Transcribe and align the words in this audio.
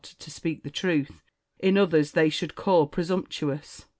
341 0.03 0.25
(to 0.25 0.35
speak 0.35 0.63
the 0.63 0.71
truth) 0.71 1.21
in 1.59 1.77
others 1.77 2.13
they 2.13 2.27
should 2.27 2.55
call 2.55 2.87
pre 2.87 3.03
sumptuous. 3.03 3.85